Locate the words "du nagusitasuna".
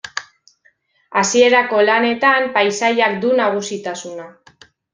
3.27-4.27